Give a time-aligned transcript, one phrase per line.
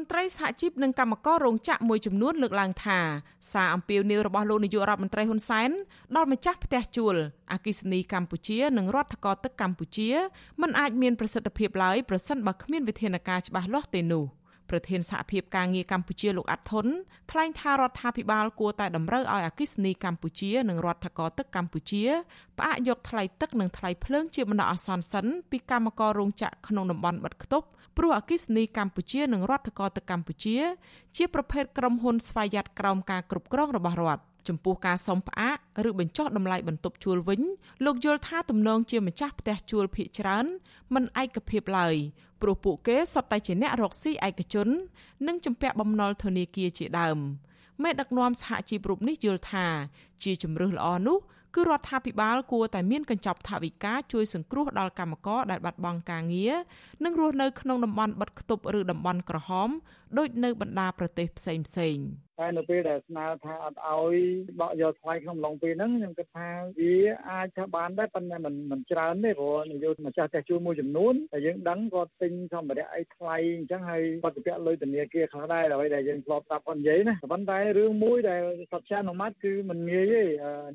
[0.00, 2.98] ន្ត្រីសហជីពនិងកម្មកររោងចក្រមួយចំនួនលើកឡើងថា
[3.52, 5.70] សារអំពាវនាវរបស់លោកនាយករដ្ឋមន្ត្រីហ៊ុនសែន
[6.16, 7.16] ដល់ម្ចាស់ផ្ទះជួល
[7.52, 10.10] អគិសនីកម្ពុជានិងរដ្ឋកោទឹកកម្ពុជា
[10.60, 14.24] មិនអាចមានប្រសិទ្ធភាពឡើយប្រសិនបើគ្មានវិធានការច្បាស់លាស់ទេនោះ។
[14.70, 16.86] ប្រធានសហភាពការងារកម្ពុជាលោកអាត់ធុន
[17.30, 22.02] ថ្លែងថារដ្ឋាភិបាលគួរតែតម្រូវឲ្យអគិសនីកម្ពុជានិងរដ្ឋកោទឹកកម្ពុជា
[22.58, 27.66] ផ្អាកយកថ្លៃទឹកនិងថ្លៃភ្លើងជាបណ្ដោះអាសន្នសិនពីកម្មកររោងចក្រក្នុងតំបន់បិទគប់
[27.96, 30.56] ព្រោះអគិសនីកម្ពុជានិងរដ្ឋកោទឹកកម្ពុជា
[31.16, 35.56] ជាប្រភេទក្រុមហ៊ុនស្វ័យយ័តក្រោមការគ្រប់គ្រងរបស់រដ្ឋ ចំពោះការសុំផ្អាក
[35.88, 37.42] ឬបញ្ចុះតម្លៃបន្ទប់ជួលវិញ
[37.84, 40.46] លោកយល់ថាទំនងជាម្ចាស់ផ្ទះជួលភ ieck ច្រើន
[40.94, 41.94] មិនឯកភាពឡើយ
[42.42, 44.68] ព្រោះពួកគេសុទ្ធតែជាអ្នករកស៊ីឯកជន
[45.26, 47.18] និងជំពាក់បំណុលធនាគារជាដើម
[47.82, 49.66] មេដឹកនាំសហជីពរូបនេះយល់ថា
[50.22, 51.18] ជាជំរើសល្អនោះ
[51.54, 56.54] គឺរដ្ឋាភិបាលគួរតែមានកញ្ចប់ថវិកាជួយសង្គ្រោះដល់កម្មករដែលបាត់បង់ការងារ
[57.04, 59.68] និងរស់នៅក្នុងតំបន់បិទគប់ឬតំបន់ក្រហម
[60.18, 61.54] ដូចនៅបណ្ដាប្រទេសផ្សេ
[61.96, 62.06] ងៗ។
[62.40, 64.16] តែនៅពេលដែលស្នើថាអត់ឲ្យ
[64.60, 66.94] បកយកថ្លៃក្នុងឡុងពេលហ្នឹងខ្ញុំគិតថាវា
[67.30, 80.22] អាចថាបានដែរប៉ុន្តែមិនមិនច្រើនទេព្រោះនយោបាយម្ចាស់ផ្ទះជួលមួយចំនួនតែយើងដឹងគាត់ទិញសម្ភារៈអីថ្លៃអញ្ចឹងហើយគាត់ទៅពាក់លុយធនាគារខ្លះដែរដើម្បីដែលយើងធ្លាប់ស្ដាប់គាត់និយាយណាប៉ុន្តែរឿងមួយដែលសត្វចានអនុម័តគឺមិនងាយទេ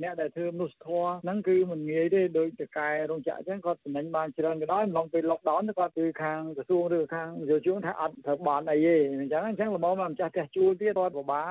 [0.03, 11.50] អ្នកដែលធ្វើមនុស្សធម៌ហ្នឹងគឺមិនងាយទេដោយតកែរោងចក្រអញ្ចឹងគាត់ចំណេញបានច្រើនក៏ដោយម្លងពេល lockdown គាត់គឺខាងក្រសួងឬខាងយោជថាអត់ត្រូវបានអីទេអញ្ចឹងអញ្ចឹងល្មមម្ចាស់ផ្ទះជួលទៀតគាត់ពិបាក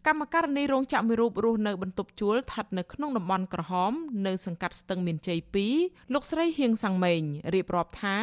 [0.07, 3.93] កម្មករនីរោងចក្រមួយរូបរស់នៅបន្ទប់ជួលស្ថិតនៅក្នុងតំបន់ក្រហម
[4.27, 5.39] នៅសង្កាត់ស្ទឹងមានជ័យ
[5.75, 7.21] 2លោកស្រីហៀងសាំងម៉េង
[7.53, 8.17] រៀបរាប់ថា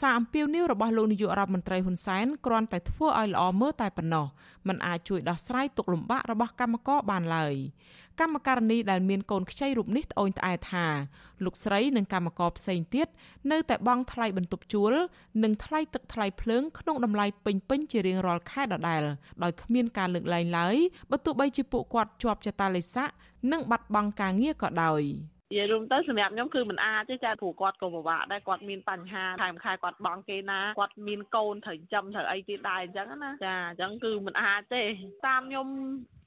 [0.00, 4.26] សារអំពាវនាវរបស់លោកនាយករដ្ឋមន្ត្រីហ៊ុនសែនគ្រាន់តែធ្វើឲ្យល្អមើលតែប៉ុណ្ណោះ
[4.68, 7.54] มันអាចជួយដោះស្រាយទុក្ខលំបាករបស់កម្មករបានឡើយ
[8.20, 10.86] កម្មករនីដែលមានកូនខ្ចីរូបនេះត្អូញត្អែថា
[11.44, 13.08] លោកស្រីនិងកម្មករផ្សេងទៀត
[13.50, 14.92] នៅតែបង់ថ្លៃបន្ទប់ជួល
[15.42, 19.02] និងថ្លៃទឹកថ្លៃភ្លើងក្នុងតម្លៃពេញពេញជារៀងរាល់ខែដដែល
[19.42, 20.76] ដោយគ្មានការលើកលែងឡើយ
[21.10, 23.08] បើទោះបីជាពួកគាត់ជាប់ចតាលិស័ក
[23.52, 25.02] និងបាត់បង់ការងារក៏ដោយ
[25.50, 34.82] និយាយរួមទៅសម្រាប់ខ្ញុំគឺមិនអាចទេចាព្រោះគាត់ក៏ពិបាកដែរគាត់មានបញ្ហាខែមួយខែគាត់បង់គេណាគាត់មានកូនត្រូវចិញ្ចឹមត្រូវអីទៀតដែរអញ្ចឹងណាចាអញ្ចឹងគឺមិនអាចទេ
[35.26, 35.68] តាមខ្ញុំ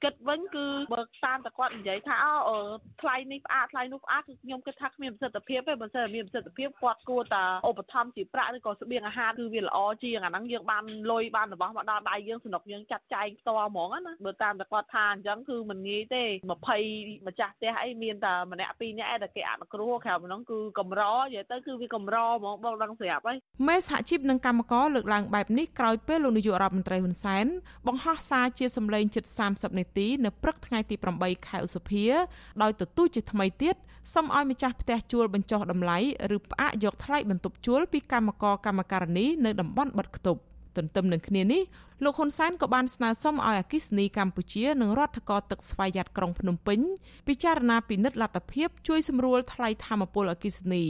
[0.04, 2.56] គិតវិញគឺបើតាមតែគាត់និយាយថាអូ
[3.02, 16.22] ថ្លៃនេះផ្អាកថ្លៃនោះផ្អាកគឺខ្ញុំគិតថាគ្មានប្រសិទ្ធភាពទេបើមិនមានប្រសិទ្ធភាពគាត់គួរតែឧបត្ថម្ភជាប្រាក់ឬក៏ស្បៀងអាហារគឺវាល្អជាងអាហ្នឹងយើងបានលុយបានរបស់មកដល់ដៃយើងសំណុកយើងចាត់ចែងផ្ទាល់ហ្មងណាបើតាមតែគាត់ថាអញ្ចឹងគឺមិនងាយទេ
[16.76, 23.36] 20ម្ចាស់ផ្ទះអីមានតែម្នាក់ពីរនាក់ឯតែគេអនុគ្រោះក្រៅហ្នឹងគឺកម្រនិយាយទៅគឺវាកម្រហ្មងបងដឹងស្រាប់ហើយ
[23.68, 27.46] មេសហជីពនិងកម្មករលើកឡើងបែបនេះក្រោយពេលលោកនាយករដ្ឋមន្ត្រីហ៊ុនសែន
[27.86, 32.04] បង្ហោះសារជាសម្លេងជិត30នាទីនៅព្រឹកថ្ងៃទី8ខែឧសភា
[32.62, 33.76] ដោយទទូចជាថ្មីទៀត
[34.14, 35.98] សូមឲ្យម្ចាស់ផ្ទះជួលបញ្ចុះតម្លៃ
[36.36, 40.40] ឬផ្អាកយកថ្លៃបន្ទប់ជួលពីកម្មករកម្មការនីនៅតំបន់បិទគប់
[40.76, 41.62] ទន្ទឹមនឹងគ្នានេះ
[42.04, 46.80] លោកហ៊ុនសែនក៏បានស្នើសុំឲ្យអគិសនីកម្ពុជានិងរដ្ឋកោទឹកស្វយ័តក្រុងភ្នំពេញ
[47.28, 50.84] ពិចារណាពិនិត្យលទ្ធភាពជួយសម្រួលថ្លៃធម្មពលអគិសនី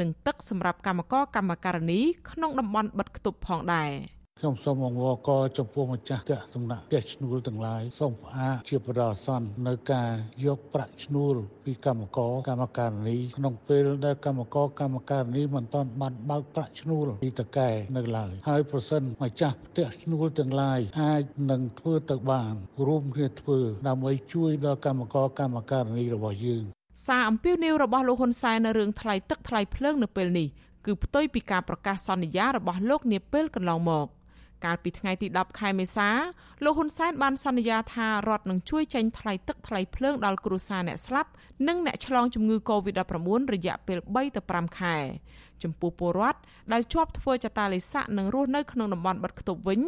[0.00, 2.00] និងទឹកសម្រាប់កម្មករកម្មការនី
[2.30, 3.92] ក្នុងតំបន់បិទគប់ផងដែរ។
[4.44, 10.10] ខ្ញុំសូមអង្វរកចំពោះម្ចាស់ផ្ទះសំណាក់ផ្ទះឈ្នួលទាំងឡាយសូមផ្អាកជាបរិយាសន្ននៅការ
[10.44, 11.34] យកប្រាក់ឈ្នួល
[11.64, 22.54] ពីកម្មករកម្មការនីក្នុងពេលដែលកម្មករកម្មការនីមិនទាន់បានបើកប្រាក់ឈ្នួលពីតកែនៅឡើយហើយប្រសិនម្ចាស់ផ្ទះឈ្នួលទាំងឡាយអាចនឹងធ្វើទៅបាន
[22.86, 26.64] រួមគ្នាធ្វើដើម្បីជួយដល់កម្មករកម្មការនីរបស់យើង
[27.06, 30.48] សារអំពាវនាវរបស់លោកហ៊ុនសែននៅរឿងថ្លៃទឹកថ្លៃភ្លើងនៅពេលនេះ
[30.86, 34.08] គឺផ្ទុយពីការប្រកាសសន្យារបស់លោកនាពេលកន្លងមក។
[34.64, 36.08] កាលពីថ្ងៃទី10ខែមេសា
[36.64, 41.30] លោកហ៊ុនសែនបានសន្យាថារដ្ឋនឹងជួយចេញថ្លៃទឹកថ្លៃភ្លើងដល់គ្រួសារអ្នកស្លាប់
[41.68, 44.96] និងអ្នកឆ្លងជំងឺ Covid-19 រយៈពេល3ទៅ5ខែ
[45.62, 46.38] ចំពោះពលរដ្ឋ
[46.72, 49.80] ដែលជាប់ធ្វើចតាលិស័កនិងរស់នៅក្នុងតំបន់បិទខ្ទប់វិញ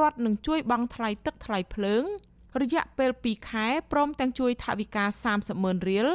[0.00, 2.04] រដ្ឋនឹងជួយបង់ថ្លៃទឹកថ្លៃភ្លើង
[2.62, 5.04] រយៈពេល2ខែព្រមទាំងជួយថវិកា
[5.34, 6.08] 30ម៉ឺនរៀល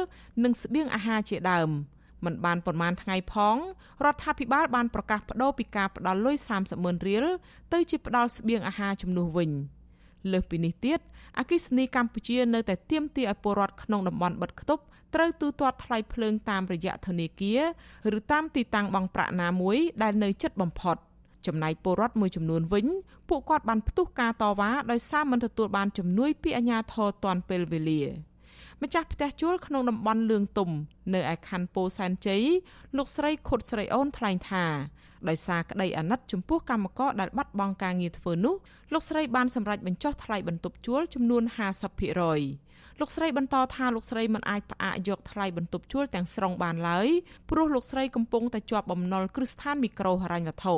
[0.44, 1.70] និងស្បៀងអាហារជាដើម។
[2.24, 3.56] មិនបានប្រមាណថ្ងៃផង
[4.04, 7.26] រដ្ឋាភិបាលបានប្រកាសបដូរពីការផ្ដល់លុយ30ម៉ឺនរៀល
[7.72, 9.50] ទៅជាផ្ដល់ស្បៀងអាហារជំនួសវិញ
[10.32, 11.00] លើសពីនេះទៀត
[11.38, 14.82] អគិសនីកម្ពុជានៅតែទាមទារឲ្យពលរដ្ឋក្នុងតំបន់បិទគប់
[15.14, 20.96] ត្រូវទូទាត់ថ្លៃភ្លើងតាមរយៈធនាគារឬតាមទីតាំងបង់ប្រាក់ណាមួយដែលនៅជិតបំផុត
[21.46, 22.86] ចំណែកពលរដ្ឋមួយចំនួនវិញ
[23.28, 28.02] ពួកគាត់បានផ្ទុះការតវ៉ាដោយសារមិនទទួលបានជំនួយពីអាជ្ញាធរទាន់ពេលវេលា។
[28.82, 30.70] ម្ចាស់ផ្ទះជួលក្នុងតំបន់លឿងទុំ
[31.14, 32.44] នៅឯខណ្ឌពោធិ៍សែនជ័យ
[32.96, 34.64] លោកស្រីខុតស្រីអូនថ្លែងថា
[35.28, 38.54] ដោយសារក្តីអាណិតចំពោះកម្មករដែលបាត់បង់ការងារធ្វើនោះ
[38.92, 47.08] លោកស្រីបានសម្រេចបញ្ចុះថ្លៃបន្ទប់ជួលចំនួន50%លោកស្រីបន្តថាលោកស្រីមិនអាចផ្អាកយកថ្លៃបន្ទប់ជួលទាំងស្រុងបានឡើយ
[47.50, 50.74] ព្រោះលោកស្រីកំពុងតែជាប់បំណុលគ្រឹះស្ថានមីក្រូហិរញ្ញវត្ថុ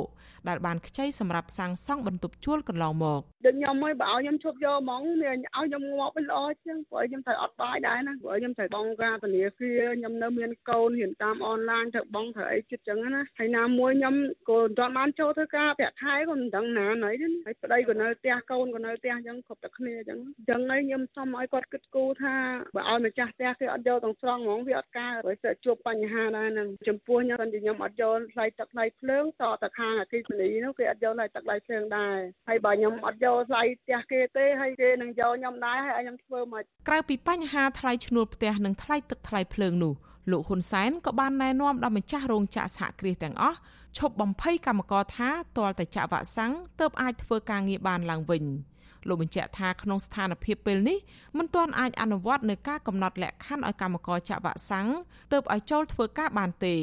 [0.49, 14.15] ដែលបានខ្ចីសម្រាប់សាងសង់បន្ទប់ជួលកន្លងមកដូចខ្ញុំមកបើឲ្យខ្ញុំឈប់យកហ្មងមានឲ្យខ្ញុំងាប់វិញល្អជាងព្រោះខ្ញុំត្រូវអត់បាយដែរណាព្រោះខ្ញុំត្រូវបងការធនាគារខ្ញុំនៅមានកូនរៀនតាមអនឡាញត្រូវបងត្រូវអីចិត្តចឹងណាហើយណាមួយខ្ញុំ
[14.49, 20.19] ក៏មិនទាន់បានចូលធ្វើការប្រាក់ខែក៏មិនដឹងណាណីទេហើយប្តីក៏នៅផ្ទះកូនក៏នៅផ្ទះចឹងគ្រប់តែគ្នាចឹង
[20.49, 22.35] ចឹងហើយខ្ញុំសុំឲ្យគាត់គិតគូរថា
[22.75, 32.17] បើឲ្យម្ចាស់ផ្ទះគេអត់យកទាំងស្រង់ហ្មងវាអត់កើតព្រោះ sẽ ជួបបញ្ហាដែរហ្នឹងចំពោះខ្ញុំតែខ្ញុំអត់យកថ្លៃទឹកថ្លៃភ្លើងតតែខាងអគិសនីនោះគេអត់យកថ្លៃទឹកថ្លៃភ្លើងដែរ
[32.49, 43.57] ហើយបើខ្ញុំអត់យកថ្លៃផ្ទះគេទេហើយគេនឹងយកខ្ញុំដែរហើយឲ្យខ្ញុំធ្វើមកក្រៅពីបញ្ហាថ្លៃឈ្នួលផ្ទះនិងថ្លៃទឹកថ្លៃភ្លើងនោះ លោកហ៊ុនសែនក៏បានណែនាំដល់ម្ចាស់រោងចក្រសហគ្រាសទាំងអស់
[43.97, 48.45] ឈប់បំភ័យកម្មករថាទាល់តែចាក់វ៉ាក់សាំងទើបអាចធ្វើការងារបានឡើងវិញ។
[49.07, 50.97] លោកបញ្ជាក់ថាក្នុងស្ថានភាពពេលនេះ
[51.37, 54.87] មិនទាន់អាចអនុវត្តនៅការកំណត់លក្ខខណ្ឌឲ្យកម្មករចាក់វ៉ាក់សាំង
[55.31, 56.75] ទើបឲ្យចូលធ្វើការបានទេ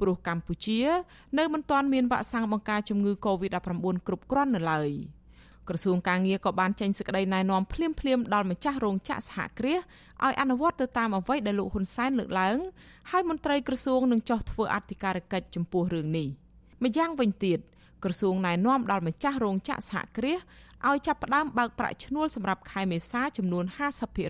[0.00, 0.80] ព្រោះកម្ពុជា
[1.38, 4.90] នៅមិនទាន់មានវ៉ាក់សាំងបង្ការជំងឺ Covid-19 គ្រប់គ្រាន់នៅឡើយ
[5.68, 7.86] ក្រសួងការងារក៏បានចេញសេចក្តីណែនាំភ្លា
[8.18, 9.80] មៗដល់ម្ចាស់រោងចក្រសហគ្រាស
[10.24, 12.58] ឲ្យអនុវត្តទៅតាមអ្វីដែលលោកហ៊ុនសែនលើកឡើង
[13.10, 16.28] ហើយមន្ត្រីក្រសួងនឹងចោះធ្វើអធិការកិច្ចចំពោះរឿងនេះ
[16.84, 17.58] ម្យ៉ាងវិញទៀត
[18.04, 20.40] ក្រសួងណែនាំដល់ម្ចាស់រោងចក្រសហគ្រាស
[20.88, 23.64] ឲ្យចាប់ផ្ដើមបើកប្រាក់ឈ្នួលសម្រាប់ខែមេសាចំនួន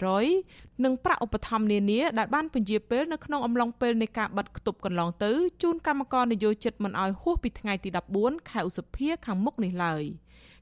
[0.09, 5.33] 50%និងប្រាក់ឧបត្ថម្ភនានាដែលបានពន្យាពេលនៅក្នុងអំឡុងពេលនៃការបិទគប់កន្លងទៅ
[5.63, 7.89] ជូនកម្មករនយោជិតមិនឲ្យហួសពីថ្ងៃទី
[8.19, 10.05] 14ខែឧសភាខាងមុខនេះឡើយ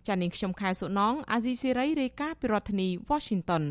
[0.06, 3.64] ចា៎នាងខ្ញុំខែសុណងអាស៊ីសេរីរាយការណ៍ពីរដ្ឋធានី Washington